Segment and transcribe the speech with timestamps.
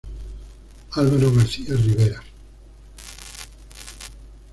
[0.93, 2.23] Álvaro García Rivera